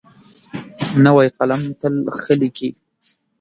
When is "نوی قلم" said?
1.05-1.61